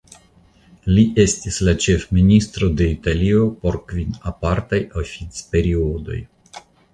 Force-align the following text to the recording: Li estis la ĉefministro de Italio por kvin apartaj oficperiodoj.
Li 0.93 1.01
estis 1.23 1.59
la 1.67 1.75
ĉefministro 1.85 2.69
de 2.79 2.87
Italio 2.95 3.43
por 3.67 3.77
kvin 3.93 4.17
apartaj 4.33 4.81
oficperiodoj. 5.03 6.19